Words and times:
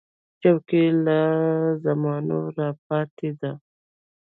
چوکۍ 0.41 0.85
له 1.05 1.17
زمانو 1.83 2.37
راپاتې 2.57 3.29
ده. 3.39 3.51